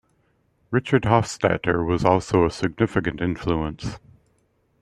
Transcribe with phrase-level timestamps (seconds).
[0.71, 3.99] Richard Hofstadter was also a significant influence.